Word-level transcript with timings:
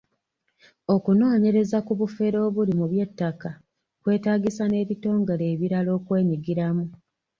Okunoonyereza 0.93 1.77
ku 1.87 1.93
bufere 1.99 2.37
obuli 2.47 2.73
mu 2.79 2.85
by’ettaka 2.91 3.49
kwetaagisa 4.01 4.63
n'ebitongole 4.67 5.43
ebirala 5.53 5.89
okwenyigiramu. 5.97 6.85